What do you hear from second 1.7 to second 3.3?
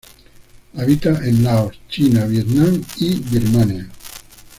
China, Vietnam y